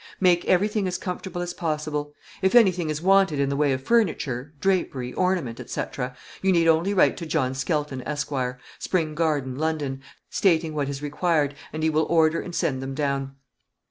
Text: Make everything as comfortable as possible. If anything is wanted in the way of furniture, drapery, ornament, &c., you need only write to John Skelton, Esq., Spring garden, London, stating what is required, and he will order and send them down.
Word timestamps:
Make 0.19 0.45
everything 0.45 0.87
as 0.87 0.97
comfortable 0.97 1.43
as 1.43 1.53
possible. 1.53 2.15
If 2.41 2.55
anything 2.55 2.89
is 2.89 3.03
wanted 3.03 3.39
in 3.39 3.49
the 3.49 3.55
way 3.55 3.71
of 3.71 3.83
furniture, 3.83 4.51
drapery, 4.59 5.13
ornament, 5.13 5.61
&c., 5.69 5.83
you 6.41 6.51
need 6.51 6.67
only 6.67 6.91
write 6.91 7.17
to 7.17 7.25
John 7.27 7.53
Skelton, 7.53 8.01
Esq., 8.01 8.31
Spring 8.79 9.13
garden, 9.13 9.55
London, 9.59 10.01
stating 10.31 10.73
what 10.73 10.89
is 10.89 11.03
required, 11.03 11.53
and 11.71 11.83
he 11.83 11.91
will 11.91 12.05
order 12.09 12.41
and 12.41 12.55
send 12.55 12.81
them 12.81 12.95
down. 12.95 13.35